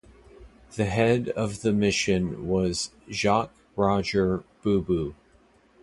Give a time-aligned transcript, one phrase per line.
[0.77, 5.13] The head of the mission was Jacques-Roger Booh-Booh.